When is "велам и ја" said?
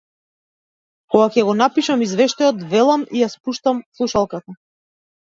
2.71-3.29